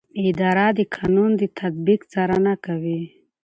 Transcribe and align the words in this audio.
اداره 0.27 0.67
د 0.77 0.79
قانون 0.95 1.31
د 1.41 1.43
تطبیق 1.59 2.01
څارنه 2.11 2.53
کوي. 2.65 3.01